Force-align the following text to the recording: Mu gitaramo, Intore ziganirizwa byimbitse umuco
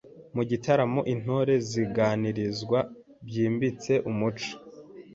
Mu 0.35 0.43
gitaramo, 0.49 0.99
Intore 1.13 1.53
ziganirizwa 1.69 2.79
byimbitse 3.27 3.93
umuco 4.09 4.53